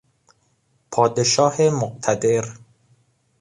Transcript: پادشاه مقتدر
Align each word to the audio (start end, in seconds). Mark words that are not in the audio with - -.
پادشاه 0.91 1.61
مقتدر 1.61 2.45